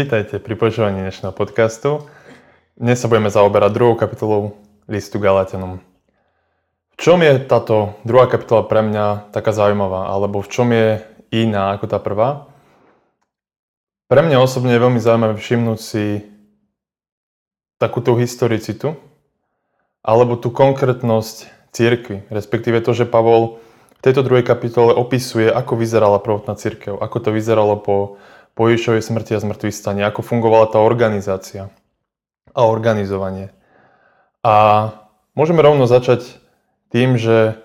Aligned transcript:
Vítajte 0.00 0.40
pri 0.40 0.56
počúvaní 0.56 1.04
dnešného 1.04 1.36
podcastu. 1.36 2.08
Dnes 2.72 2.96
sa 2.96 3.04
budeme 3.04 3.28
zaoberať 3.28 3.76
druhou 3.76 4.00
kapitolou 4.00 4.56
listu 4.88 5.20
Galatianom. 5.20 5.76
V 6.88 6.94
čom 6.96 7.20
je 7.20 7.36
táto 7.44 8.00
druhá 8.08 8.24
kapitola 8.24 8.64
pre 8.64 8.80
mňa 8.80 9.28
taká 9.28 9.52
zaujímavá, 9.52 10.08
alebo 10.08 10.40
v 10.40 10.48
čom 10.48 10.72
je 10.72 11.04
iná 11.28 11.76
ako 11.76 11.84
tá 11.84 12.00
prvá? 12.00 12.48
Pre 14.08 14.24
mňa 14.24 14.40
osobne 14.40 14.72
je 14.72 14.80
veľmi 14.80 15.04
zaujímavé 15.04 15.36
všimnúť 15.36 15.78
si 15.84 16.24
takúto 17.76 18.16
historicitu, 18.16 18.96
alebo 20.00 20.40
tú 20.40 20.48
konkrétnosť 20.48 21.44
církvy, 21.76 22.24
respektíve 22.32 22.80
to, 22.80 22.96
že 22.96 23.04
Pavol 23.04 23.60
v 24.00 24.04
tejto 24.08 24.24
druhej 24.24 24.48
kapitole 24.48 24.96
opisuje, 24.96 25.52
ako 25.52 25.76
vyzerala 25.76 26.24
prvotná 26.24 26.56
církev, 26.56 26.96
ako 26.96 27.16
to 27.20 27.36
vyzeralo 27.36 27.76
po 27.76 28.16
po 28.54 28.68
Ježišovej 28.68 29.02
smrti 29.02 29.32
a 29.36 29.42
zmrtvých 29.42 29.74
stane, 29.74 30.02
ako 30.04 30.20
fungovala 30.20 30.70
tá 30.70 30.78
organizácia 30.82 31.70
a 32.52 32.66
organizovanie. 32.66 33.54
A 34.42 34.88
môžeme 35.38 35.60
rovno 35.62 35.84
začať 35.86 36.26
tým, 36.90 37.14
že 37.20 37.60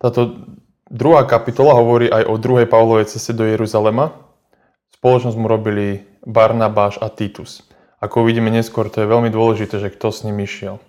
táto 0.00 0.48
druhá 0.88 1.28
kapitola 1.28 1.76
hovorí 1.76 2.08
aj 2.08 2.24
o 2.26 2.34
druhej 2.40 2.66
Pavlovej 2.66 3.12
ceste 3.12 3.36
do 3.36 3.44
Jeruzalema. 3.44 4.16
Spoločnosť 4.96 5.36
mu 5.36 5.46
robili 5.46 6.04
Barnabáš 6.24 7.00
a 7.00 7.12
Titus. 7.12 7.64
Ako 8.00 8.24
uvidíme 8.24 8.48
neskôr, 8.48 8.88
to 8.88 9.04
je 9.04 9.12
veľmi 9.12 9.28
dôležité, 9.28 9.76
že 9.76 9.92
kto 9.92 10.08
s 10.08 10.24
ním 10.24 10.40
išiel. 10.40 10.80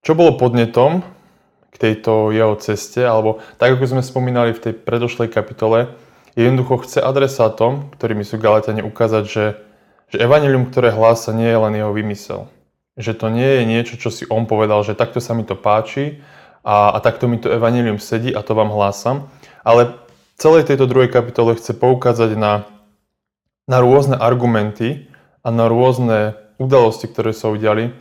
Čo 0.00 0.16
bolo 0.16 0.40
podnetom 0.40 1.04
k 1.68 1.76
tejto 1.76 2.32
jeho 2.32 2.56
ceste, 2.56 3.04
alebo 3.04 3.44
tak 3.60 3.76
ako 3.76 3.84
sme 3.84 4.02
spomínali 4.02 4.56
v 4.56 4.62
tej 4.64 4.72
predošlej 4.72 5.28
kapitole, 5.28 5.92
jednoducho 6.44 6.84
chce 6.84 7.00
adresátom, 7.00 7.88
ktorými 7.96 8.20
sú 8.20 8.36
Galatiane, 8.36 8.84
ukázať, 8.84 9.24
že, 9.24 9.44
že 10.12 10.20
evanilium, 10.20 10.68
ktoré 10.68 10.92
hlása, 10.92 11.32
nie 11.32 11.48
je 11.48 11.58
len 11.58 11.74
jeho 11.74 11.92
vymysel. 11.96 12.40
Že 13.00 13.12
to 13.16 13.26
nie 13.32 13.50
je 13.60 13.62
niečo, 13.64 13.94
čo 13.96 14.12
si 14.12 14.28
on 14.28 14.44
povedal, 14.44 14.84
že 14.84 14.92
takto 14.92 15.20
sa 15.20 15.32
mi 15.32 15.48
to 15.48 15.56
páči 15.56 16.20
a, 16.60 16.92
a 16.92 16.98
takto 17.00 17.24
mi 17.24 17.40
to 17.40 17.48
evanilium 17.48 17.96
sedí 17.96 18.36
a 18.36 18.44
to 18.44 18.52
vám 18.52 18.68
hlásam. 18.68 19.32
Ale 19.64 19.96
celej 20.36 20.68
tejto 20.68 20.84
druhej 20.84 21.08
kapitole 21.08 21.56
chce 21.56 21.72
poukázať 21.72 22.36
na, 22.36 22.68
na 23.64 23.78
rôzne 23.80 24.20
argumenty 24.20 25.08
a 25.40 25.48
na 25.48 25.68
rôzne 25.68 26.36
udalosti, 26.60 27.08
ktoré 27.08 27.32
sa 27.32 27.48
udiali 27.48 27.92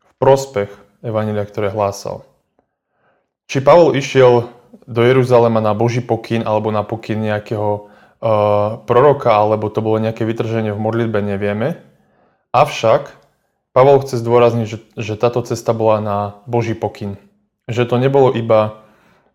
v 0.00 0.12
prospech 0.20 0.68
evanília, 1.00 1.44
ktoré 1.44 1.72
hlásal. 1.72 2.24
Či 3.48 3.64
Pavol 3.64 3.96
išiel 3.96 4.57
do 4.88 5.04
Jeruzalema 5.04 5.60
na 5.60 5.76
Boží 5.76 6.00
pokyn 6.00 6.48
alebo 6.48 6.72
na 6.72 6.80
pokyn 6.80 7.20
nejakého 7.20 7.92
uh, 7.92 8.80
proroka, 8.88 9.36
alebo 9.36 9.68
to 9.68 9.84
bolo 9.84 10.00
nejaké 10.00 10.24
vytrženie 10.24 10.72
v 10.72 10.80
modlitbe, 10.80 11.20
nevieme. 11.20 11.76
Avšak 12.56 13.12
Pavol 13.76 14.00
chce 14.00 14.16
zdôrazniť, 14.24 14.66
že, 14.66 14.78
že 14.96 15.14
táto 15.20 15.44
cesta 15.44 15.76
bola 15.76 16.00
na 16.00 16.18
Boží 16.48 16.72
pokyn. 16.72 17.20
Že 17.68 17.84
to 17.84 17.96
nebolo 18.00 18.32
iba 18.32 18.80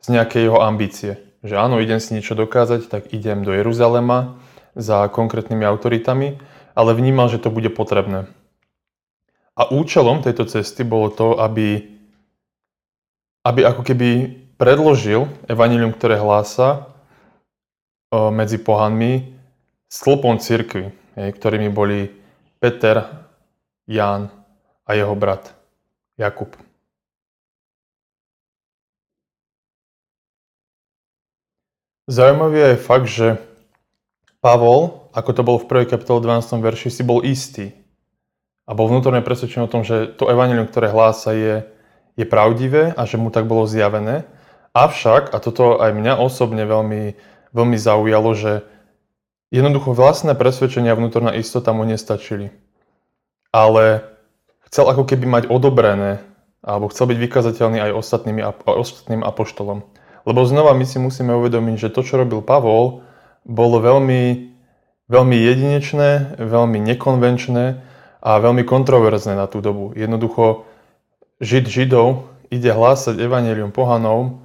z 0.01 0.17
nejakej 0.17 0.49
jeho 0.49 0.59
ambície. 0.59 1.21
Že 1.45 1.55
áno, 1.61 1.77
idem 1.77 2.01
si 2.01 2.17
niečo 2.17 2.33
dokázať, 2.33 2.89
tak 2.89 3.13
idem 3.13 3.45
do 3.45 3.53
Jeruzalema 3.53 4.41
za 4.73 5.05
konkrétnymi 5.05 5.63
autoritami, 5.69 6.41
ale 6.73 6.97
vnímal, 6.97 7.29
že 7.29 7.37
to 7.37 7.53
bude 7.53 7.69
potrebné. 7.69 8.25
A 9.53 9.69
účelom 9.69 10.25
tejto 10.25 10.49
cesty 10.49 10.81
bolo 10.81 11.13
to, 11.13 11.37
aby, 11.37 11.93
aby 13.45 13.61
ako 13.61 13.85
keby 13.85 14.09
predložil 14.57 15.29
evanilium, 15.49 15.93
ktoré 15.93 16.17
hlása 16.17 16.93
medzi 18.13 18.61
pohanmi 18.61 19.33
stĺpom 19.89 20.37
cirkvi, 20.37 20.93
ktorými 21.17 21.69
boli 21.73 22.09
Peter, 22.61 23.25
Ján 23.83 24.31
a 24.87 24.91
jeho 24.95 25.11
brat 25.17 25.51
Jakub. 26.15 26.55
Zaujímavý 32.07 32.75
je 32.75 32.83
fakt, 32.83 33.07
že 33.07 33.27
Pavol, 34.43 35.07
ako 35.15 35.31
to 35.31 35.41
bol 35.43 35.55
v 35.55 35.87
1. 35.87 35.91
kapitole 35.95 36.19
12. 36.19 36.59
verši, 36.59 36.91
si 36.91 37.03
bol 37.03 37.23
istý 37.23 37.71
a 38.67 38.75
bol 38.75 38.91
vnútorne 38.91 39.23
presvedčený 39.23 39.67
o 39.67 39.71
tom, 39.71 39.87
že 39.87 40.11
to 40.15 40.27
evanilium, 40.27 40.67
ktoré 40.67 40.91
hlása, 40.91 41.31
je, 41.31 41.63
je 42.19 42.25
pravdivé 42.27 42.91
a 42.95 43.07
že 43.07 43.15
mu 43.15 43.31
tak 43.31 43.47
bolo 43.47 43.63
zjavené 43.63 44.27
Avšak, 44.73 45.29
a 45.29 45.37
toto 45.37 45.77
aj 45.77 45.93
mňa 45.93 46.17
osobne 46.17 46.65
veľmi, 46.65 47.13
veľmi 47.53 47.77
zaujalo, 47.77 48.33
že 48.33 48.65
jednoducho 49.53 49.93
vlastné 49.93 50.33
presvedčenia 50.33 50.97
a 50.97 50.99
vnútorná 50.99 51.29
istota 51.37 51.77
mu 51.77 51.85
nestačili. 51.85 52.49
Ale 53.53 54.01
chcel 54.65 54.89
ako 54.89 55.05
keby 55.05 55.29
mať 55.29 55.43
odobrené, 55.53 56.25
alebo 56.65 56.89
chcel 56.89 57.13
byť 57.13 57.17
vykazateľný 57.21 57.77
aj 57.85 57.91
ostatnými, 57.93 58.41
ostatným 58.65 59.21
apoštolom. 59.21 59.85
Lebo 60.25 60.41
znova 60.41 60.73
my 60.73 60.85
si 60.89 60.97
musíme 60.97 61.37
uvedomiť, 61.37 61.75
že 61.77 61.93
to, 61.93 62.01
čo 62.01 62.17
robil 62.17 62.41
Pavol, 62.41 63.05
bolo 63.45 63.77
veľmi, 63.77 64.49
veľmi 65.05 65.37
jedinečné, 65.37 66.41
veľmi 66.41 66.81
nekonvenčné 66.81 67.65
a 68.23 68.31
veľmi 68.41 68.65
kontroverzné 68.65 69.37
na 69.37 69.45
tú 69.45 69.61
dobu. 69.61 69.93
Jednoducho, 69.93 70.65
Žid 71.43 71.69
Židov 71.69 72.25
ide 72.49 72.71
hlásať 72.71 73.19
evanelium 73.19 73.69
pohanom 73.69 74.42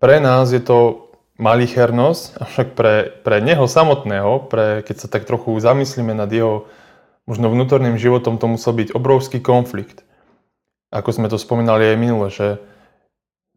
pre 0.00 0.16
nás 0.20 0.52
je 0.52 0.60
to 0.60 1.06
malichernosť, 1.36 2.40
avšak 2.40 2.68
pre, 2.72 3.12
pre 3.20 3.44
neho 3.44 3.68
samotného, 3.68 4.48
pre, 4.48 4.80
keď 4.80 4.96
sa 5.04 5.08
tak 5.08 5.28
trochu 5.28 5.52
zamyslíme 5.60 6.16
nad 6.16 6.32
jeho 6.32 6.68
možno 7.28 7.52
vnútorným 7.52 8.00
životom, 8.00 8.40
to 8.40 8.48
musel 8.48 8.72
byť 8.72 8.96
obrovský 8.96 9.44
konflikt. 9.44 10.06
Ako 10.94 11.12
sme 11.12 11.28
to 11.28 11.36
spomínali 11.36 11.92
aj 11.92 11.96
minule, 11.98 12.28
že 12.32 12.62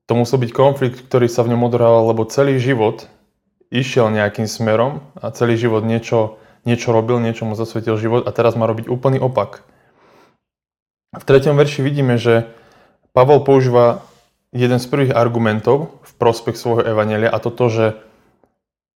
to 0.09 0.17
musel 0.17 0.41
byť 0.41 0.51
konflikt, 0.51 1.05
ktorý 1.05 1.29
sa 1.29 1.45
v 1.45 1.53
ňom 1.55 1.69
odhrával, 1.69 2.09
lebo 2.09 2.28
celý 2.28 2.57
život 2.57 3.05
išiel 3.69 4.09
nejakým 4.09 4.49
smerom 4.49 5.05
a 5.13 5.29
celý 5.29 5.53
život 5.55 5.85
niečo, 5.85 6.41
niečo 6.66 6.89
robil, 6.89 7.22
niečo 7.22 7.45
mu 7.45 7.53
zasvetil 7.53 7.95
život 8.01 8.25
a 8.25 8.33
teraz 8.33 8.57
má 8.57 8.66
robiť 8.66 8.89
úplný 8.89 9.22
opak. 9.22 9.61
V 11.13 11.23
treťom 11.23 11.53
verši 11.53 11.85
vidíme, 11.85 12.17
že 12.17 12.49
Pavol 13.13 13.45
používa 13.45 14.01
jeden 14.49 14.79
z 14.81 14.87
prvých 14.89 15.13
argumentov 15.13 16.01
v 16.01 16.11
prospech 16.17 16.57
svojho 16.57 16.83
evanelia 16.85 17.29
a 17.29 17.37
to 17.37 17.53
to, 17.53 17.66
že 17.69 17.85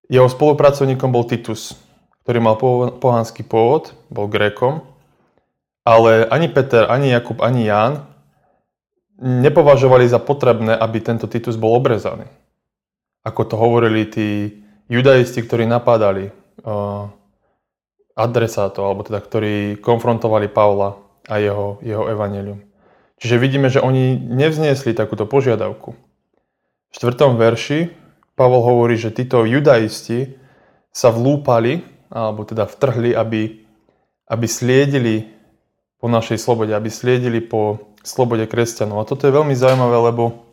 jeho 0.10 0.28
spolupracovníkom 0.28 1.10
bol 1.14 1.24
Titus, 1.26 1.78
ktorý 2.26 2.40
mal 2.44 2.56
pohanský 3.00 3.46
pôvod, 3.46 3.96
bol 4.10 4.28
Grékom, 4.28 4.84
ale 5.84 6.28
ani 6.28 6.48
Peter, 6.48 6.88
ani 6.88 7.12
Jakub, 7.12 7.40
ani 7.44 7.68
Ján 7.68 8.08
nepovažovali 9.20 10.10
za 10.10 10.20
potrebné, 10.20 10.74
aby 10.76 10.98
tento 11.00 11.30
Titus 11.30 11.56
bol 11.56 11.78
obrezaný. 11.78 12.28
Ako 13.24 13.48
to 13.48 13.56
hovorili 13.56 14.04
tí 14.10 14.52
judaisti, 14.92 15.40
ktorí 15.40 15.64
napádali 15.64 16.28
uh, 16.28 17.08
adresátov, 18.20 18.84
alebo 18.84 19.02
teda 19.08 19.24
ktorí 19.24 19.80
konfrontovali 19.80 20.52
Pavla 20.52 21.00
a 21.32 21.40
jeho, 21.40 21.80
jeho 21.80 22.10
evanelium. 22.12 22.60
Čiže 23.24 23.40
vidíme, 23.40 23.72
že 23.72 23.80
oni 23.80 24.20
nevzniesli 24.20 24.92
takúto 24.92 25.24
požiadavku. 25.24 25.96
V 26.92 26.96
4. 27.00 27.32
verši 27.40 27.88
Pavol 28.36 28.60
hovorí, 28.68 29.00
že 29.00 29.16
títo 29.16 29.48
judaisti 29.48 30.36
sa 30.92 31.08
vlúpali, 31.08 31.88
alebo 32.12 32.44
teda 32.44 32.68
vtrhli, 32.68 33.16
aby, 33.16 33.64
aby 34.28 34.46
sliedili 34.46 35.32
po 36.04 36.12
našej 36.12 36.36
slobode, 36.36 36.76
aby 36.76 36.92
sliedili 36.92 37.40
po 37.40 37.96
slobode 38.04 38.44
kresťanov. 38.44 39.00
A 39.00 39.08
toto 39.08 39.24
je 39.24 39.32
veľmi 39.32 39.56
zaujímavé, 39.56 40.12
lebo 40.12 40.44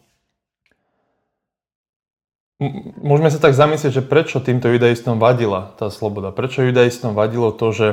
môžeme 3.02 3.34
sa 3.34 3.43
tak 3.43 3.58
zamyslieť, 3.58 3.99
že 3.99 4.06
prečo 4.06 4.38
týmto 4.38 4.70
judaistom 4.70 5.19
vadila 5.19 5.75
tá 5.75 5.90
sloboda. 5.90 6.31
Prečo 6.31 6.62
judaistom 6.62 7.19
vadilo 7.19 7.50
to, 7.50 7.75
že 7.75 7.88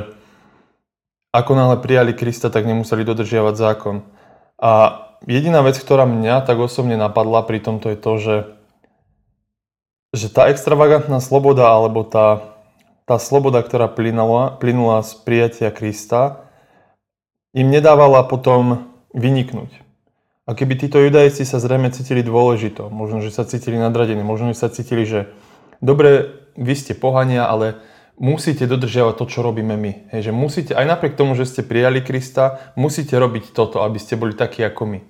ako 1.34 1.58
náhle 1.58 1.82
prijali 1.82 2.14
Krista, 2.14 2.46
tak 2.46 2.62
nemuseli 2.62 3.02
dodržiavať 3.02 3.54
zákon. 3.58 4.06
A 4.58 4.70
jediná 5.26 5.62
vec, 5.62 5.78
ktorá 5.78 6.04
mňa 6.04 6.42
tak 6.42 6.58
osobne 6.58 6.98
napadla 6.98 7.46
pri 7.46 7.62
tomto 7.62 7.94
je 7.94 7.98
to, 7.98 8.12
že, 8.18 8.36
že 10.14 10.26
tá 10.34 10.50
extravagantná 10.50 11.22
sloboda 11.22 11.70
alebo 11.70 12.02
tá, 12.02 12.58
tá 13.06 13.22
sloboda, 13.22 13.62
ktorá 13.62 13.86
plynula, 13.86 14.58
plynula 14.58 15.06
z 15.06 15.14
prijatia 15.22 15.70
Krista, 15.70 16.50
im 17.56 17.70
nedávala 17.70 18.26
potom 18.26 18.90
vyniknúť. 19.16 19.70
A 20.48 20.56
keby 20.56 20.80
títo 20.80 20.96
judajci 21.00 21.44
sa 21.44 21.60
zrejme 21.60 21.92
cítili 21.92 22.24
dôležito, 22.24 22.88
možno, 22.88 23.20
že 23.20 23.28
sa 23.28 23.44
cítili 23.44 23.76
nadradení, 23.76 24.24
možno, 24.24 24.52
že 24.52 24.60
sa 24.60 24.72
cítili, 24.72 25.04
že 25.04 25.28
dobre, 25.84 26.40
vy 26.56 26.74
ste 26.74 26.96
pohania, 26.96 27.44
ale 27.46 27.78
musíte 28.18 28.66
dodržiavať 28.66 29.14
to, 29.18 29.24
čo 29.30 29.40
robíme 29.40 29.78
my. 29.78 30.10
Hej, 30.12 30.30
že 30.30 30.32
musíte, 30.34 30.72
aj 30.74 30.86
napriek 30.86 31.14
tomu, 31.14 31.38
že 31.38 31.46
ste 31.46 31.62
prijali 31.62 32.02
Krista, 32.02 32.74
musíte 32.74 33.14
robiť 33.14 33.54
toto, 33.54 33.80
aby 33.86 33.98
ste 33.98 34.18
boli 34.18 34.34
takí 34.34 34.62
ako 34.66 34.82
my. 34.84 35.00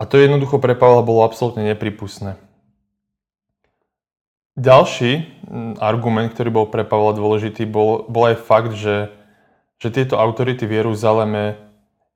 A 0.00 0.08
to 0.08 0.16
jednoducho 0.16 0.62
pre 0.62 0.72
Pavla 0.72 1.04
bolo 1.04 1.26
absolútne 1.26 1.66
nepripustné. 1.66 2.40
ďalší 4.60 5.26
argument, 5.80 6.32
ktorý 6.32 6.48
bol 6.52 6.66
pre 6.68 6.84
Pavla 6.84 7.16
dôležitý, 7.16 7.64
bol, 7.64 8.04
bol 8.06 8.32
aj 8.32 8.36
fakt, 8.44 8.72
že, 8.76 9.08
že 9.80 9.88
tieto 9.88 10.20
autority 10.20 10.68
v 10.68 10.84
Jeruzaleme 10.84 11.56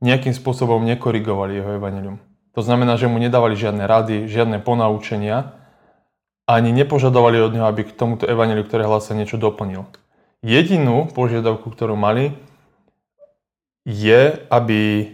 nejakým 0.04 0.36
spôsobom 0.36 0.84
nekorigovali 0.84 1.56
jeho 1.56 1.80
evanelium. 1.80 2.20
To 2.54 2.60
znamená, 2.62 2.94
že 3.00 3.10
mu 3.10 3.18
nedávali 3.18 3.58
žiadne 3.58 3.82
rady, 3.88 4.16
žiadne 4.30 4.62
ponaučenia, 4.62 5.56
ani 6.44 6.76
nepožadovali 6.76 7.40
od 7.40 7.52
neho, 7.56 7.66
aby 7.66 7.88
k 7.88 7.96
tomuto 7.96 8.28
evaneliu, 8.28 8.68
ktoré 8.68 8.84
hlása, 8.84 9.16
niečo 9.16 9.40
doplnil. 9.40 9.88
Jedinú 10.44 11.08
požiadavku, 11.08 11.72
ktorú 11.72 11.96
mali, 11.96 12.36
je, 13.88 14.44
aby, 14.52 15.08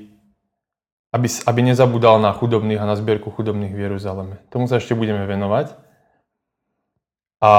aby, 1.15 1.27
aby 1.47 1.61
nezabudal 1.63 2.19
na 2.19 2.35
chudobných 2.35 2.83
a 2.83 2.91
na 2.91 2.99
zbierku 2.99 3.31
chudobných 3.31 3.71
v 3.71 3.83
Jeruzaleme. 3.87 4.43
Tomu 4.51 4.67
sa 4.67 4.83
ešte 4.83 4.99
budeme 4.99 5.23
venovať. 5.31 5.79
A 7.39 7.53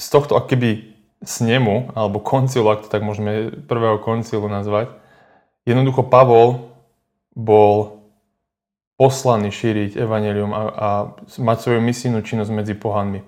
z 0.00 0.06
tohto 0.08 0.40
akéby 0.40 0.96
snemu, 1.20 1.92
alebo 1.92 2.16
koncilu, 2.16 2.72
ak 2.72 2.84
to 2.84 2.92
tak 2.92 3.04
môžeme 3.04 3.52
prvého 3.68 4.00
koncilu 4.00 4.48
nazvať, 4.48 4.88
jednoducho 5.68 6.00
Pavol 6.00 6.72
bol 7.36 8.00
poslaný 8.96 9.52
šíriť 9.52 10.00
evanelium 10.00 10.52
a, 10.56 10.62
a 10.72 10.88
mať 11.36 11.56
svoju 11.60 11.80
misijnú 11.84 12.24
činnosť 12.24 12.52
medzi 12.56 12.72
pohanmi. 12.72 13.20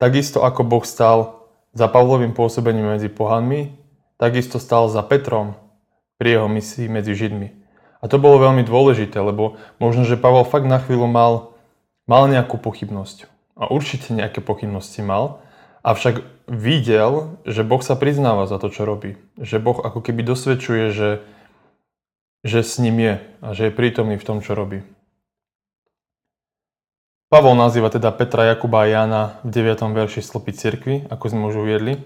Takisto 0.00 0.40
ako 0.40 0.64
Boh 0.64 0.84
stal 0.84 1.45
za 1.76 1.92
Pavlovým 1.92 2.32
pôsobením 2.32 2.96
medzi 2.96 3.12
pohanmi, 3.12 3.76
takisto 4.16 4.56
stal 4.56 4.88
za 4.88 5.04
Petrom 5.04 5.60
pri 6.16 6.40
jeho 6.40 6.48
misii 6.48 6.88
medzi 6.88 7.12
Židmi. 7.12 7.52
A 8.00 8.08
to 8.08 8.16
bolo 8.16 8.40
veľmi 8.40 8.64
dôležité, 8.64 9.20
lebo 9.20 9.60
možno, 9.76 10.08
že 10.08 10.16
Pavel 10.16 10.48
fakt 10.48 10.64
na 10.64 10.80
chvíľu 10.80 11.04
mal, 11.04 11.52
mal 12.08 12.24
nejakú 12.32 12.56
pochybnosť. 12.56 13.28
A 13.60 13.68
určite 13.68 14.16
nejaké 14.16 14.40
pochybnosti 14.40 15.04
mal, 15.04 15.44
avšak 15.84 16.24
videl, 16.48 17.36
že 17.44 17.60
Boh 17.60 17.84
sa 17.84 17.92
priznáva 17.92 18.48
za 18.48 18.56
to, 18.56 18.72
čo 18.72 18.88
robí. 18.88 19.20
Že 19.36 19.60
Boh 19.60 19.78
ako 19.80 20.00
keby 20.00 20.24
dosvedčuje, 20.24 20.96
že, 20.96 21.10
že 22.40 22.60
s 22.64 22.80
ním 22.80 22.96
je 23.04 23.14
a 23.44 23.48
že 23.52 23.68
je 23.68 23.76
prítomný 23.76 24.16
v 24.16 24.24
tom, 24.24 24.40
čo 24.40 24.56
robí. 24.56 24.80
Pavol 27.26 27.58
nazýva 27.58 27.90
teda 27.90 28.14
Petra, 28.14 28.54
Jakuba 28.54 28.86
a 28.86 28.90
Jána 28.90 29.22
v 29.42 29.50
9. 29.50 29.82
verši 29.82 30.22
slopy 30.22 30.54
cirkvi, 30.54 30.96
ako 31.10 31.24
sme 31.26 31.50
už 31.50 31.58
uviedli. 31.58 31.98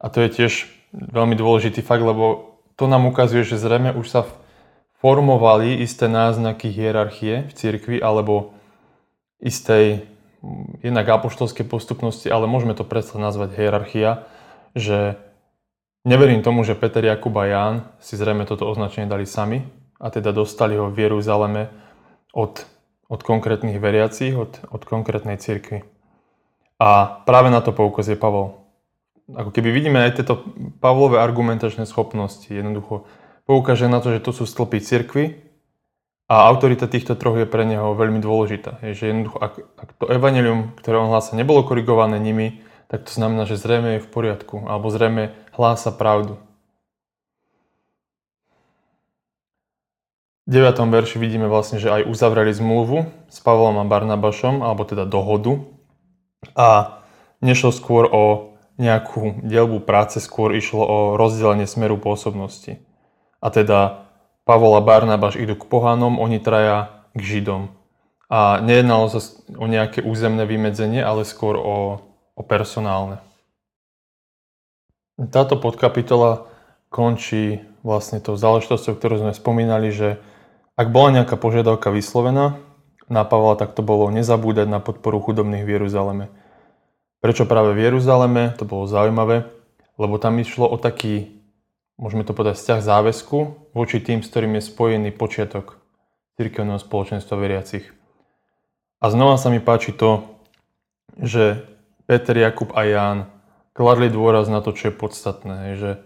A 0.00 0.08
to 0.08 0.24
je 0.24 0.32
tiež 0.32 0.64
veľmi 0.96 1.36
dôležitý 1.36 1.84
fakt, 1.84 2.00
lebo 2.00 2.56
to 2.80 2.88
nám 2.88 3.04
ukazuje, 3.04 3.44
že 3.44 3.60
zrejme 3.60 3.92
už 3.92 4.06
sa 4.08 4.24
formovali 5.04 5.84
isté 5.84 6.08
náznaky 6.08 6.72
hierarchie 6.72 7.48
v 7.48 7.52
cirkvi 7.52 7.96
alebo 8.00 8.56
istej 9.44 10.08
jednak 10.80 11.04
apoštolskej 11.04 11.68
postupnosti, 11.68 12.32
ale 12.32 12.48
môžeme 12.48 12.72
to 12.72 12.88
predsa 12.88 13.20
nazvať 13.20 13.60
hierarchia, 13.60 14.24
že 14.72 15.20
neverím 16.08 16.40
tomu, 16.40 16.64
že 16.64 16.72
Peter, 16.80 17.04
Jakub 17.04 17.36
a 17.36 17.44
Ján 17.44 17.74
si 18.00 18.16
zrejme 18.16 18.48
toto 18.48 18.64
označenie 18.64 19.04
dali 19.04 19.28
sami 19.28 19.68
a 20.00 20.08
teda 20.08 20.32
dostali 20.32 20.80
ho 20.80 20.88
v 20.88 20.96
Jeruzaleme 20.96 21.68
od 22.32 22.64
od 23.10 23.20
konkrétnych 23.26 23.82
veriacich, 23.82 24.38
od, 24.38 24.62
od 24.70 24.82
konkrétnej 24.86 25.36
cirkvi. 25.36 25.82
A 26.78 27.20
práve 27.26 27.50
na 27.50 27.58
to 27.60 27.74
poukazuje 27.74 28.14
Pavol. 28.14 28.62
Ako 29.34 29.50
keby 29.50 29.74
vidíme 29.74 29.98
aj 30.00 30.22
tieto 30.22 30.46
Pavlové 30.78 31.18
argumentačné 31.18 31.84
schopnosti. 31.84 32.48
Jednoducho 32.48 33.04
poukáže 33.44 33.90
na 33.90 33.98
to, 33.98 34.14
že 34.14 34.22
to 34.22 34.30
sú 34.30 34.46
stĺpy 34.46 34.78
cirkvy 34.78 35.24
a 36.30 36.46
autorita 36.46 36.86
týchto 36.86 37.18
troch 37.18 37.42
je 37.42 37.50
pre 37.50 37.66
neho 37.66 37.98
veľmi 37.98 38.22
dôležitá. 38.22 38.78
Je, 38.86 38.94
že 38.94 39.04
jednoducho, 39.10 39.38
ak, 39.42 39.54
ak 39.74 39.88
to 39.98 40.06
evanelium, 40.06 40.70
ktoré 40.78 41.02
on 41.02 41.10
hlása, 41.10 41.34
nebolo 41.34 41.66
korigované 41.66 42.22
nimi, 42.22 42.62
tak 42.86 43.06
to 43.06 43.12
znamená, 43.14 43.46
že 43.46 43.58
zrejme 43.58 43.98
je 43.98 44.04
v 44.06 44.10
poriadku, 44.10 44.66
alebo 44.66 44.90
zrejme 44.90 45.34
hlása 45.54 45.90
pravdu. 45.94 46.38
9. 50.50 50.82
verši 50.90 51.22
vidíme 51.22 51.46
vlastne, 51.46 51.78
že 51.78 51.94
aj 51.94 52.10
uzavreli 52.10 52.50
zmluvu 52.50 53.06
s 53.30 53.38
Pavlom 53.38 53.78
a 53.78 53.86
Barnabašom, 53.86 54.66
alebo 54.66 54.82
teda 54.82 55.06
dohodu. 55.06 55.62
A 56.58 56.98
nešlo 57.38 57.70
skôr 57.70 58.10
o 58.10 58.58
nejakú 58.74 59.46
dielbu 59.46 59.78
práce, 59.86 60.18
skôr 60.18 60.50
išlo 60.58 60.82
o 60.82 60.98
rozdelenie 61.14 61.70
smeru 61.70 62.02
pôsobnosti. 62.02 62.82
A 63.38 63.54
teda 63.54 64.10
Pavol 64.42 64.74
a 64.74 64.82
Barnabaš 64.82 65.38
idú 65.38 65.54
k 65.54 65.70
pohanom, 65.70 66.18
oni 66.18 66.42
traja 66.42 67.06
k 67.14 67.22
Židom. 67.22 67.70
A 68.26 68.58
nejednalo 68.58 69.06
sa 69.06 69.22
o 69.54 69.70
nejaké 69.70 70.02
územné 70.02 70.50
vymedzenie, 70.50 70.98
ale 70.98 71.22
skôr 71.22 71.54
o, 71.54 72.02
o 72.34 72.42
personálne. 72.42 73.22
Táto 75.14 75.54
podkapitola 75.54 76.50
končí 76.90 77.62
vlastne 77.86 78.18
tou 78.18 78.34
záležitosťou, 78.34 78.98
ktorú 78.98 79.14
sme 79.22 79.32
spomínali, 79.36 79.94
že 79.94 80.18
ak 80.76 80.88
bola 80.90 81.22
nejaká 81.22 81.38
požiadavka 81.38 81.90
vyslovená 81.94 82.58
na 83.10 83.22
Pavla, 83.26 83.58
tak 83.58 83.74
bolo 83.82 84.10
nezabúdať 84.14 84.70
na 84.70 84.78
podporu 84.78 85.18
chudobných 85.18 85.66
v 85.66 85.72
Jeruzaleme. 85.80 86.26
Prečo 87.20 87.44
práve 87.44 87.76
v 87.76 87.90
Jeruzaleme? 87.90 88.54
To 88.56 88.64
bolo 88.64 88.88
zaujímavé, 88.88 89.50
lebo 90.00 90.16
tam 90.16 90.38
išlo 90.40 90.64
o 90.70 90.80
taký, 90.80 91.42
môžeme 92.00 92.24
to 92.24 92.32
povedať, 92.32 92.56
vzťah 92.56 92.80
záväzku 92.80 93.38
voči 93.76 94.00
tým, 94.00 94.24
s 94.24 94.30
ktorým 94.30 94.56
je 94.56 94.62
spojený 94.64 95.10
počiatok 95.12 95.76
cirkevného 96.40 96.80
spoločenstva 96.80 97.36
veriacich. 97.36 97.84
A 99.00 99.12
znova 99.12 99.36
sa 99.36 99.52
mi 99.52 99.60
páči 99.60 99.92
to, 99.92 100.24
že 101.20 101.66
Peter, 102.08 102.36
Jakub 102.36 102.72
a 102.72 102.88
Ján 102.88 103.18
kladli 103.76 104.08
dôraz 104.08 104.48
na 104.48 104.64
to, 104.64 104.72
čo 104.72 104.88
je 104.88 104.94
podstatné, 104.96 105.58
že 105.76 106.00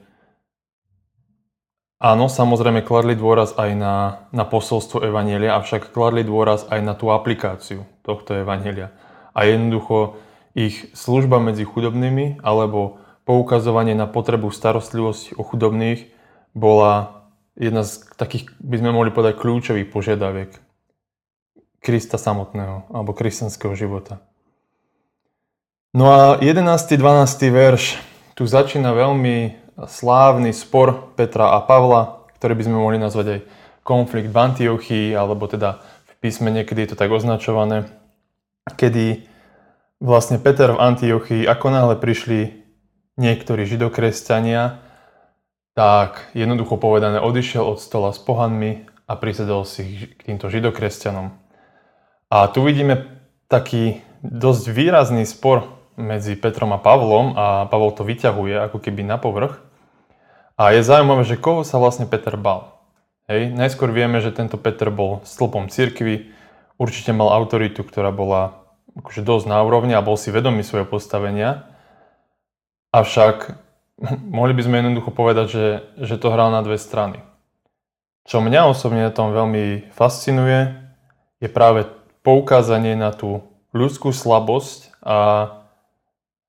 Áno, 2.02 2.26
samozrejme 2.26 2.82
kladli 2.82 3.14
dôraz 3.14 3.54
aj 3.54 3.70
na, 3.78 3.94
na 4.34 4.44
posolstvo 4.44 5.06
Evanielia, 5.06 5.56
avšak 5.56 5.94
kladli 5.94 6.26
dôraz 6.26 6.66
aj 6.68 6.80
na 6.82 6.92
tú 6.98 7.14
aplikáciu 7.14 7.86
tohto 8.02 8.34
Evanielia. 8.34 8.90
A 9.30 9.46
jednoducho 9.46 10.18
ich 10.54 10.90
služba 10.94 11.38
medzi 11.38 11.66
chudobnými 11.66 12.42
alebo 12.42 13.02
poukazovanie 13.24 13.96
na 13.96 14.06
potrebu 14.06 14.52
starostlivosti 14.52 15.34
o 15.34 15.42
chudobných 15.42 16.10
bola 16.54 17.24
jedna 17.58 17.82
z 17.82 18.04
takých, 18.14 18.54
by 18.62 18.76
sme 18.78 18.90
mohli 18.94 19.10
povedať, 19.10 19.40
kľúčových 19.40 19.90
požiadaviek 19.90 20.50
Krista 21.84 22.16
samotného 22.16 22.88
alebo 22.90 23.12
kresťanského 23.12 23.74
života. 23.76 24.22
No 25.94 26.10
a 26.10 26.20
11. 26.42 26.98
12. 26.98 27.54
verš 27.54 28.00
tu 28.34 28.48
začína 28.48 28.90
veľmi 28.90 29.63
slávny 29.78 30.54
spor 30.54 31.14
Petra 31.18 31.58
a 31.58 31.62
Pavla, 31.62 32.26
ktorý 32.38 32.54
by 32.54 32.64
sme 32.66 32.76
mohli 32.78 32.98
nazvať 32.98 33.26
aj 33.26 33.40
konflikt 33.82 34.30
v 34.30 34.38
Antiochii, 34.38 35.06
alebo 35.12 35.50
teda 35.50 35.82
v 35.82 36.12
písme 36.22 36.48
niekedy 36.48 36.86
je 36.86 36.94
to 36.94 37.00
tak 37.00 37.10
označované, 37.10 37.90
kedy 38.78 39.26
vlastne 40.00 40.40
Peter 40.40 40.72
v 40.72 40.80
Antiochii, 40.80 41.42
ako 41.44 41.66
náhle 41.68 41.96
prišli 41.98 42.64
niektorí 43.20 43.66
židokresťania, 43.66 44.82
tak 45.74 46.30
jednoducho 46.38 46.78
povedané 46.78 47.18
odišiel 47.18 47.66
od 47.66 47.78
stola 47.82 48.14
s 48.14 48.22
pohanmi 48.22 48.86
a 49.10 49.12
prisedol 49.18 49.66
si 49.66 50.06
k 50.06 50.20
týmto 50.22 50.46
židokresťanom. 50.46 51.34
A 52.30 52.46
tu 52.50 52.62
vidíme 52.62 53.20
taký 53.50 54.00
dosť 54.24 54.64
výrazný 54.70 55.28
spor 55.28 55.83
medzi 55.94 56.34
Petrom 56.34 56.74
a 56.74 56.82
Pavlom 56.82 57.34
a 57.38 57.46
Pavol 57.70 57.94
to 57.94 58.02
vyťahuje 58.02 58.70
ako 58.70 58.78
keby 58.82 59.06
na 59.06 59.16
povrch. 59.18 59.62
A 60.54 60.70
je 60.74 60.86
zaujímavé, 60.86 61.26
že 61.26 61.40
koho 61.40 61.66
sa 61.66 61.82
vlastne 61.82 62.06
Peter 62.06 62.38
bal. 62.38 62.78
Hej, 63.26 63.56
najskôr 63.56 63.90
vieme, 63.90 64.20
že 64.20 64.30
tento 64.30 64.60
Peter 64.60 64.92
bol 64.92 65.24
stĺpom 65.24 65.72
cirkvy, 65.72 66.30
určite 66.76 67.10
mal 67.16 67.32
autoritu, 67.32 67.80
ktorá 67.82 68.12
bola 68.12 68.62
akože 68.94 69.26
dosť 69.26 69.46
na 69.50 69.58
úrovni 69.64 69.96
a 69.96 70.04
bol 70.04 70.14
si 70.14 70.30
vedomý 70.30 70.62
svojho 70.62 70.86
postavenia. 70.86 71.66
Avšak 72.94 73.58
mohli 74.36 74.52
by 74.54 74.62
sme 74.62 74.78
jednoducho 74.84 75.10
povedať, 75.10 75.46
že, 75.50 75.66
že 75.98 76.16
to 76.20 76.30
hral 76.30 76.52
na 76.54 76.62
dve 76.62 76.78
strany. 76.78 77.18
Čo 78.24 78.40
mňa 78.40 78.70
osobne 78.70 79.04
na 79.04 79.12
tom 79.12 79.36
veľmi 79.36 79.92
fascinuje, 79.92 80.80
je 81.44 81.48
práve 81.52 81.84
poukázanie 82.24 82.96
na 82.96 83.12
tú 83.12 83.44
ľudskú 83.76 84.16
slabosť 84.16 84.96
a 85.04 85.16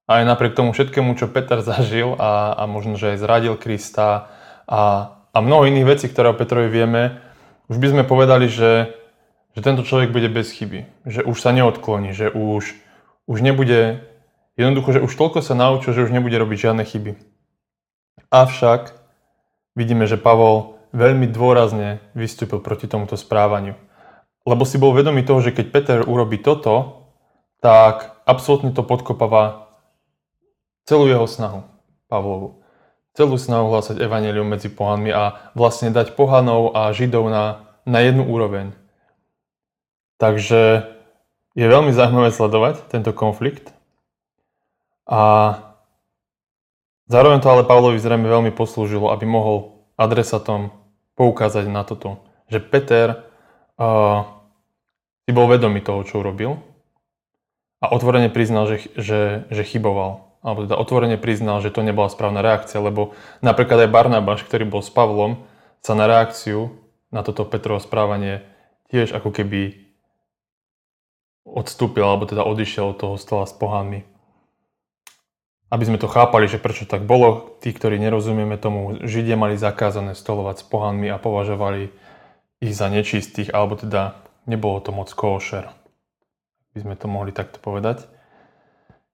aj 0.05 0.21
napriek 0.21 0.53
tomu 0.53 0.71
všetkému, 0.71 1.17
čo 1.17 1.29
Peter 1.29 1.61
zažil 1.69 2.13
a, 2.17 2.53
a 2.53 2.63
možno, 2.69 2.97
že 2.97 3.15
aj 3.15 3.21
zradil 3.21 3.55
Krista 3.57 4.29
a, 4.69 4.81
a 5.33 5.37
mnoho 5.41 5.65
iných 5.69 5.89
vecí, 5.97 6.05
ktoré 6.09 6.31
o 6.31 6.37
Petrovi 6.37 6.69
vieme, 6.69 7.21
už 7.65 7.81
by 7.81 7.87
sme 7.91 8.03
povedali, 8.05 8.45
že, 8.45 8.93
že 9.57 9.59
tento 9.65 9.81
človek 9.81 10.13
bude 10.13 10.29
bez 10.29 10.53
chyby. 10.53 10.85
Že 11.09 11.21
už 11.25 11.37
sa 11.41 11.49
neodkloní, 11.49 12.13
že 12.13 12.29
už, 12.29 12.77
už 13.25 13.37
nebude, 13.41 14.05
jednoducho, 14.53 15.01
že 15.01 15.03
už 15.03 15.13
toľko 15.17 15.41
sa 15.41 15.57
naučil, 15.57 15.97
že 15.97 16.05
už 16.05 16.13
nebude 16.13 16.37
robiť 16.37 16.69
žiadne 16.69 16.85
chyby. 16.85 17.17
Avšak 18.29 18.93
vidíme, 19.73 20.05
že 20.05 20.21
Pavol 20.21 20.77
veľmi 20.93 21.25
dôrazne 21.27 21.99
vystúpil 22.13 22.61
proti 22.61 22.85
tomuto 22.85 23.17
správaniu. 23.17 23.73
Lebo 24.45 24.61
si 24.61 24.77
bol 24.77 24.93
vedomý 24.93 25.25
toho, 25.25 25.41
že 25.41 25.49
keď 25.49 25.65
Peter 25.73 25.99
urobí 26.05 26.37
toto, 26.37 27.09
tak 27.65 28.13
absolútne 28.29 28.69
to 28.77 28.85
podkopáva 28.85 29.64
celú 30.85 31.09
jeho 31.09 31.25
snahu 31.25 31.65
Pavlovu. 32.07 32.61
Celú 33.15 33.39
snahu 33.39 33.71
hlásať 33.71 33.99
evanelium 33.99 34.45
medzi 34.45 34.69
pohanmi 34.69 35.09
a 35.09 35.51
vlastne 35.57 35.89
dať 35.89 36.13
pohanov 36.13 36.75
a 36.75 36.91
židov 36.91 37.27
na, 37.31 37.65
na 37.87 38.03
jednu 38.03 38.27
úroveň. 38.27 38.75
Takže 40.19 40.85
je 41.55 41.65
veľmi 41.65 41.95
zaujímavé 41.95 42.29
sledovať 42.31 42.91
tento 42.91 43.15
konflikt. 43.15 43.71
A 45.07 45.55
zároveň 47.07 47.39
to 47.39 47.47
ale 47.47 47.63
Pavlovi 47.63 47.99
zrejme 47.99 48.27
veľmi 48.27 48.51
poslúžilo, 48.51 49.11
aby 49.11 49.23
mohol 49.23 49.87
adresatom 49.95 50.75
poukázať 51.15 51.71
na 51.71 51.87
toto, 51.87 52.19
že 52.51 52.59
Peter 52.59 53.23
uh, 53.79 54.27
si 55.23 55.31
bol 55.31 55.47
vedomý 55.47 55.79
toho, 55.79 56.03
čo 56.03 56.19
urobil 56.19 56.59
a 57.79 57.93
otvorene 57.93 58.27
priznal, 58.27 58.67
že, 58.67 58.91
že, 58.99 59.47
že 59.47 59.63
chyboval. 59.63 60.24
Alebo 60.45 60.69
teda 60.69 60.77
otvorene 60.77 61.17
priznal, 61.17 61.57
že 61.65 61.73
to 61.73 61.81
nebola 61.81 62.05
správna 62.05 62.45
reakcia, 62.45 62.77
lebo 62.77 63.17
napríklad 63.41 63.89
aj 63.89 63.89
Barnabáš, 63.89 64.45
ktorý 64.45 64.69
bol 64.69 64.85
s 64.85 64.93
Pavlom, 64.93 65.41
sa 65.81 65.97
na 65.97 66.05
reakciu 66.05 66.69
na 67.09 67.25
toto 67.25 67.49
Petrovo 67.49 67.81
správanie 67.81 68.45
tiež 68.93 69.17
ako 69.17 69.33
keby 69.33 69.81
odstúpil, 71.45 72.05
alebo 72.05 72.29
teda 72.29 72.45
odišiel 72.45 72.93
od 72.93 72.97
toho 73.01 73.15
stola 73.17 73.49
s 73.49 73.53
pohánmi. 73.57 74.05
Aby 75.73 75.83
sme 75.89 75.97
to 75.97 76.05
chápali, 76.05 76.45
že 76.45 76.61
prečo 76.61 76.85
tak 76.85 77.09
bolo, 77.09 77.57
tí, 77.61 77.73
ktorí 77.73 77.97
nerozumieme 77.97 78.57
tomu, 78.61 79.01
Židia 79.01 79.33
mali 79.33 79.57
zakázané 79.57 80.13
stolovať 80.13 80.61
s 80.61 80.65
pohánmi 80.69 81.09
a 81.09 81.17
považovali 81.17 81.89
ich 82.61 82.73
za 82.73 82.85
nečistých, 82.89 83.49
alebo 83.49 83.77
teda 83.77 84.21
nebolo 84.45 84.77
to 84.81 84.93
moc 84.93 85.09
košer. 85.09 85.73
By 86.77 86.79
sme 86.85 86.95
to 86.97 87.09
mohli 87.09 87.33
takto 87.33 87.57
povedať. 87.57 88.05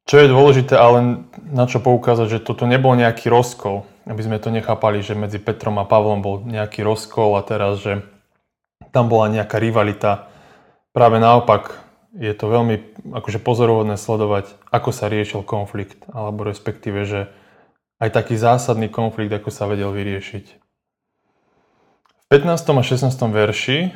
Čo 0.10 0.16
je 0.18 0.34
dôležité, 0.34 0.74
ale 0.76 1.24
na 1.46 1.66
čo 1.70 1.78
poukázať, 1.78 2.28
že 2.40 2.44
toto 2.44 2.66
nebol 2.66 2.98
nejaký 2.98 3.30
rozkol, 3.30 3.86
aby 4.10 4.22
sme 4.22 4.42
to 4.42 4.50
nechápali, 4.50 5.06
že 5.06 5.14
medzi 5.14 5.38
Petrom 5.38 5.78
a 5.78 5.86
Pavlom 5.86 6.26
bol 6.26 6.36
nejaký 6.42 6.82
rozkol 6.82 7.38
a 7.38 7.46
teraz, 7.46 7.80
že 7.80 8.02
tam 8.90 9.08
bola 9.08 9.30
nejaká 9.30 9.62
rivalita. 9.62 10.28
Práve 10.92 11.22
naopak, 11.22 11.80
je 12.18 12.34
to 12.36 12.52
veľmi 12.52 13.08
akože 13.14 13.40
pozorovodné 13.40 13.96
sledovať, 13.96 14.52
ako 14.68 14.90
sa 14.92 15.08
riešil 15.08 15.48
konflikt, 15.48 16.04
alebo 16.12 16.44
respektíve, 16.44 17.08
že 17.08 17.32
aj 18.04 18.10
taký 18.12 18.36
zásadný 18.36 18.92
konflikt, 18.92 19.32
ako 19.32 19.54
sa 19.54 19.70
vedel 19.70 19.94
vyriešiť. 19.94 20.46
V 22.12 22.26
15. 22.28 22.52
a 22.52 22.84
16. 22.84 23.08
verši 23.32 23.94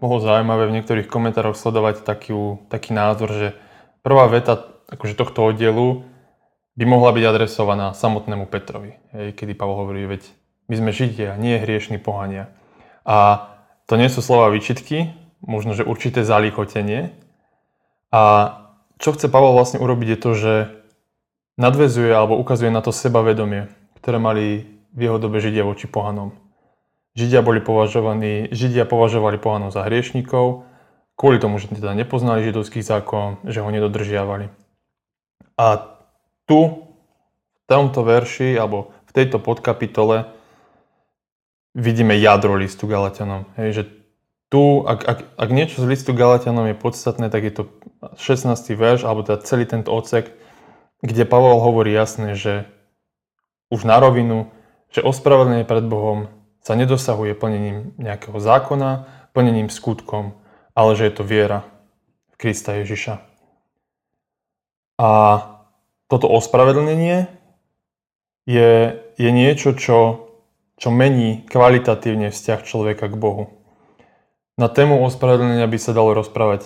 bolo 0.00 0.22
zaujímavé 0.22 0.70
v 0.70 0.80
niektorých 0.80 1.10
komentároch 1.10 1.58
sledovať 1.58 2.06
taký, 2.06 2.32
taký 2.72 2.96
názor, 2.96 3.28
že 3.32 3.48
prvá 4.00 4.28
veta 4.30 4.75
akože 4.90 5.18
tohto 5.18 5.46
oddielu 5.46 6.06
by 6.76 6.84
mohla 6.84 7.10
byť 7.16 7.24
adresovaná 7.24 7.96
samotnému 7.96 8.46
Petrovi. 8.46 9.00
Hej, 9.16 9.34
kedy 9.34 9.56
Pavol 9.56 9.86
hovorí, 9.86 10.04
veď 10.04 10.28
my 10.68 10.74
sme 10.76 10.90
Židia, 10.92 11.38
nie 11.40 11.56
hriešní 11.56 11.96
pohania. 11.98 12.52
A 13.06 13.48
to 13.86 13.96
nie 13.96 14.10
sú 14.10 14.20
slova 14.20 14.50
výčitky, 14.50 15.14
možno, 15.40 15.72
že 15.72 15.86
určité 15.86 16.26
zalichotenie. 16.26 17.14
A 18.10 18.22
čo 18.98 19.14
chce 19.14 19.30
Pavol 19.30 19.54
vlastne 19.54 19.80
urobiť 19.80 20.08
je 20.16 20.18
to, 20.18 20.30
že 20.36 20.54
nadvezuje 21.56 22.12
alebo 22.12 22.36
ukazuje 22.36 22.68
na 22.68 22.84
to 22.84 22.92
sebavedomie, 22.92 23.72
ktoré 24.02 24.20
mali 24.20 24.66
v 24.92 25.00
jeho 25.00 25.16
dobe 25.16 25.40
Židia 25.40 25.64
voči 25.64 25.88
pohanom. 25.88 26.36
Židia 27.16 27.40
boli 27.40 27.64
považovaní, 27.64 28.52
Židia 28.52 28.84
považovali 28.84 29.40
pohanov 29.40 29.72
za 29.72 29.80
hriešnikov, 29.88 30.68
kvôli 31.16 31.40
tomu, 31.40 31.56
že 31.56 31.72
teda 31.72 31.96
nepoznali 31.96 32.44
židovský 32.44 32.84
zákon, 32.84 33.40
že 33.48 33.64
ho 33.64 33.68
nedodržiavali. 33.72 34.65
A 35.56 35.96
tu, 36.44 36.92
v 37.56 37.64
tomto 37.66 38.04
verši, 38.04 38.54
alebo 38.60 38.92
v 39.08 39.12
tejto 39.12 39.40
podkapitole, 39.40 40.28
vidíme 41.76 42.16
jadro 42.16 42.56
listu 42.56 42.88
Galatianom. 42.88 43.44
Hej, 43.60 43.70
že 43.72 43.82
tu, 44.48 44.86
ak, 44.86 45.00
ak, 45.02 45.18
ak 45.36 45.50
niečo 45.50 45.82
z 45.82 45.90
listu 45.90 46.14
Galatianom 46.14 46.70
je 46.70 46.76
podstatné, 46.78 47.28
tak 47.28 47.42
je 47.44 47.52
to 47.52 47.62
16. 48.16 48.54
verš, 48.78 49.02
alebo 49.04 49.26
teda 49.26 49.42
celý 49.42 49.66
tento 49.66 49.90
odsek, 49.90 50.32
kde 51.02 51.28
Pavol 51.28 51.60
hovorí 51.60 51.92
jasne, 51.92 52.38
že 52.38 52.64
už 53.68 53.84
na 53.84 53.98
rovinu, 53.98 54.48
že 54.94 55.02
ospravedlenie 55.02 55.66
pred 55.66 55.84
Bohom 55.84 56.30
sa 56.62 56.78
nedosahuje 56.78 57.34
plnením 57.34 57.94
nejakého 57.98 58.38
zákona, 58.38 59.06
plnením 59.34 59.68
skutkom, 59.68 60.38
ale 60.72 60.96
že 60.96 61.10
je 61.10 61.14
to 61.14 61.24
viera 61.26 61.66
v 62.32 62.34
Krista 62.38 62.78
Ježiša. 62.78 63.35
A 64.96 65.10
toto 66.08 66.26
ospravedlnenie 66.30 67.28
je, 68.48 68.96
je 69.18 69.30
niečo, 69.30 69.76
čo, 69.76 70.28
čo 70.80 70.88
mení 70.88 71.44
kvalitatívne 71.48 72.32
vzťah 72.32 72.60
človeka 72.64 73.10
k 73.12 73.16
Bohu. 73.18 73.52
Na 74.56 74.72
tému 74.72 75.04
ospravedlnenia 75.04 75.68
by 75.68 75.78
sa 75.80 75.92
dalo 75.92 76.16
rozprávať 76.16 76.64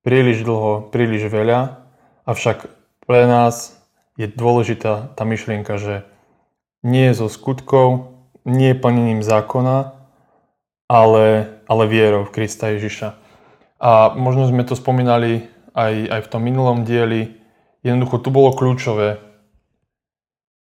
príliš 0.00 0.40
dlho, 0.40 0.88
príliš 0.88 1.28
veľa, 1.28 1.84
avšak 2.24 2.64
pre 3.04 3.28
nás 3.28 3.76
je 4.16 4.28
dôležitá 4.28 5.12
tá 5.12 5.22
myšlienka, 5.28 5.76
že 5.76 6.08
nie 6.80 7.12
zo 7.12 7.28
skutkov, 7.28 8.16
nie 8.48 8.72
plnením 8.72 9.20
zákona, 9.20 9.92
ale, 10.88 11.60
ale 11.68 11.84
vierou 11.86 12.24
v 12.24 12.32
Krista 12.32 12.72
Ježiša. 12.72 13.16
A 13.80 14.12
možno 14.16 14.48
sme 14.48 14.64
to 14.64 14.76
spomínali 14.76 15.48
aj, 15.72 15.94
aj 16.08 16.20
v 16.24 16.30
tom 16.32 16.42
minulom 16.44 16.84
dieli. 16.84 17.39
Jednoducho 17.80 18.20
tu 18.20 18.28
bolo 18.28 18.52
kľúčové, 18.52 19.24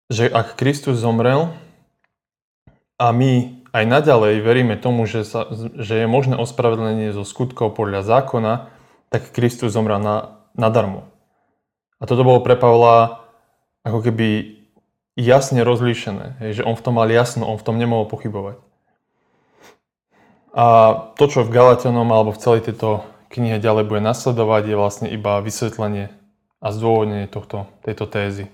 že 0.10 0.26
ak 0.26 0.58
Kristus 0.58 0.98
zomrel 0.98 1.54
a 2.98 3.14
my 3.14 3.62
aj 3.76 3.84
naďalej 3.86 4.42
veríme 4.42 4.76
tomu, 4.80 5.06
že, 5.06 5.22
sa, 5.28 5.46
že 5.78 6.06
je 6.06 6.08
možné 6.08 6.40
ospravedlenie 6.40 7.14
zo 7.14 7.22
skutkov 7.22 7.78
podľa 7.78 8.02
zákona, 8.08 8.54
tak 9.14 9.36
Kristus 9.36 9.74
zomrel 9.76 10.02
na, 10.02 10.42
nadarmo. 10.58 11.06
A 12.02 12.10
toto 12.10 12.26
bolo 12.26 12.42
pre 12.42 12.58
Pavla 12.58 13.22
ako 13.86 14.02
keby 14.02 14.58
jasne 15.14 15.62
rozlíšené, 15.62 16.42
hej, 16.42 16.62
že 16.62 16.66
on 16.66 16.74
v 16.74 16.84
tom 16.84 16.98
mal 16.98 17.08
jasno, 17.08 17.46
on 17.46 17.62
v 17.62 17.66
tom 17.66 17.78
nemohol 17.78 18.10
pochybovať. 18.10 18.58
A 20.56 20.66
to, 21.20 21.28
čo 21.28 21.44
v 21.44 21.54
Galatianom 21.54 22.08
alebo 22.10 22.32
v 22.34 22.42
celej 22.42 22.72
tejto 22.72 23.04
knihe 23.30 23.60
ďalej 23.60 23.92
bude 23.92 24.02
nasledovať, 24.02 24.64
je 24.72 24.76
vlastne 24.80 25.08
iba 25.12 25.44
vysvetlenie 25.44 26.16
a 26.60 26.68
zdôvodnenie 26.72 27.28
tohto, 27.28 27.68
tejto 27.84 28.06
tézy. 28.08 28.46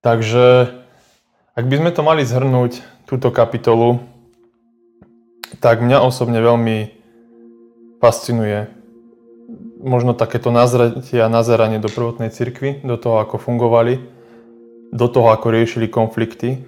Takže, 0.00 0.72
ak 1.54 1.64
by 1.68 1.74
sme 1.76 1.90
to 1.92 2.02
mali 2.02 2.22
zhrnúť, 2.24 2.80
túto 3.04 3.34
kapitolu, 3.34 4.00
tak 5.58 5.82
mňa 5.82 5.98
osobne 6.00 6.38
veľmi 6.38 6.94
fascinuje 7.98 8.70
možno 9.82 10.14
takéto 10.14 10.54
nazretie 10.54 11.18
a 11.18 11.32
nazeranie 11.32 11.82
do 11.82 11.90
prvotnej 11.90 12.30
cirkvi, 12.30 12.80
do 12.86 12.94
toho, 12.94 13.18
ako 13.18 13.36
fungovali 13.36 14.20
do 14.90 15.06
toho, 15.06 15.30
ako 15.30 15.54
riešili 15.54 15.86
konflikty. 15.86 16.66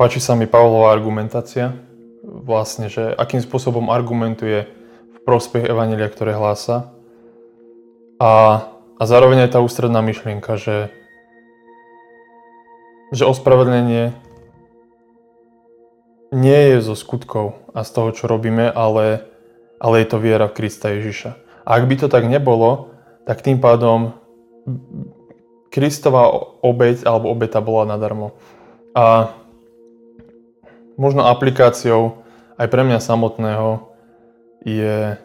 Páči 0.00 0.20
sa 0.20 0.32
mi 0.36 0.48
Pavlova 0.48 0.92
argumentácia, 0.92 1.76
vlastne, 2.24 2.88
že 2.88 3.12
akým 3.12 3.40
spôsobom 3.44 3.92
argumentuje 3.92 4.68
v 5.12 5.18
prospech 5.24 5.68
Evanelia, 5.68 6.08
ktoré 6.08 6.36
hlása. 6.36 6.95
A, 8.16 8.64
a 8.96 9.02
zároveň 9.04 9.44
aj 9.44 9.56
tá 9.56 9.60
ústredná 9.60 10.00
myšlienka, 10.00 10.56
že, 10.56 10.88
že 13.12 13.28
ospravedlenie 13.28 14.16
nie 16.32 16.60
je 16.72 16.78
zo 16.80 16.96
skutkov 16.96 17.60
a 17.76 17.84
z 17.84 17.90
toho, 17.92 18.08
čo 18.16 18.24
robíme, 18.24 18.72
ale, 18.72 19.28
ale 19.76 20.00
je 20.00 20.06
to 20.08 20.16
viera 20.16 20.48
v 20.48 20.56
Krista 20.56 20.96
Ježiša. 20.96 21.36
A 21.68 21.68
ak 21.76 21.84
by 21.84 21.94
to 22.00 22.08
tak 22.08 22.24
nebolo, 22.24 22.94
tak 23.28 23.44
tým 23.44 23.60
pádom 23.60 24.16
Kristova 25.68 26.32
obeď 26.64 27.04
alebo 27.04 27.28
obeta 27.28 27.60
bola 27.60 27.84
nadarmo. 27.84 28.32
A 28.96 29.36
možno 30.96 31.28
aplikáciou 31.28 32.24
aj 32.56 32.66
pre 32.72 32.80
mňa 32.80 32.96
samotného 32.96 33.92
je, 34.64 35.20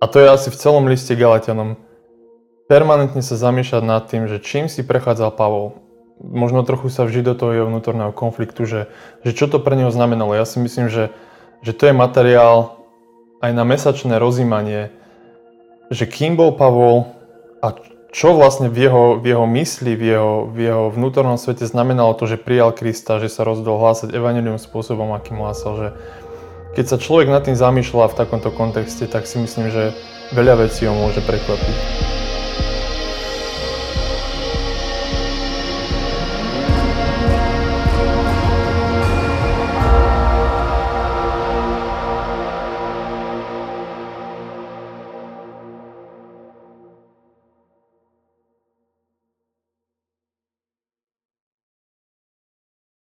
a 0.00 0.04
to 0.08 0.16
je 0.24 0.28
asi 0.32 0.48
v 0.48 0.56
celom 0.56 0.88
liste 0.88 1.12
Galatianom, 1.12 1.76
permanentne 2.68 3.24
sa 3.24 3.34
zamýšľať 3.34 3.82
nad 3.82 4.04
tým, 4.06 4.28
že 4.28 4.38
čím 4.38 4.68
si 4.68 4.84
prechádzal 4.84 5.34
Pavol. 5.34 5.80
Možno 6.20 6.62
trochu 6.62 6.92
sa 6.92 7.08
vžiť 7.08 7.24
do 7.24 7.34
toho 7.34 7.50
jeho 7.56 7.66
vnútorného 7.66 8.12
konfliktu, 8.12 8.68
že, 8.68 8.80
že 9.24 9.32
čo 9.32 9.48
to 9.48 9.58
pre 9.58 9.74
neho 9.74 9.88
znamenalo. 9.88 10.36
Ja 10.36 10.44
si 10.44 10.60
myslím, 10.60 10.92
že, 10.92 11.10
že 11.64 11.72
to 11.72 11.88
je 11.88 11.94
materiál 11.96 12.78
aj 13.40 13.50
na 13.56 13.64
mesačné 13.64 14.20
rozímanie, 14.20 14.92
že 15.88 16.04
kým 16.04 16.36
bol 16.36 16.52
Pavol 16.52 17.08
a 17.64 17.72
čo 18.12 18.34
vlastne 18.34 18.68
v 18.72 18.88
jeho, 18.88 19.04
v 19.20 19.24
jeho 19.32 19.46
mysli, 19.46 19.92
v 19.94 20.04
jeho, 20.16 20.32
v 20.48 20.58
jeho 20.68 20.84
vnútornom 20.90 21.36
svete 21.36 21.68
znamenalo 21.68 22.16
to, 22.16 22.24
že 22.24 22.40
prijal 22.40 22.72
Krista, 22.72 23.20
že 23.20 23.30
sa 23.30 23.44
rozhodol 23.44 23.78
hlásať 23.80 24.12
evanelium 24.12 24.58
spôsobom, 24.58 25.12
akým 25.12 25.40
hlásal, 25.40 25.72
že, 25.76 25.88
Keď 26.76 26.84
sa 26.88 26.96
človek 27.00 27.28
nad 27.30 27.44
tým 27.44 27.56
zamýšľa 27.56 28.12
v 28.12 28.18
takomto 28.18 28.50
kontexte, 28.52 29.06
tak 29.06 29.28
si 29.28 29.38
myslím, 29.40 29.70
že 29.70 29.92
veľa 30.34 30.66
vecí 30.66 30.88
ho 30.88 30.94
môže 30.96 31.20
prekvapiť. 31.24 32.17